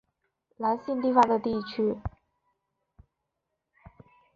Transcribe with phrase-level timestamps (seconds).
[0.57, 1.95] 南信地方的地区。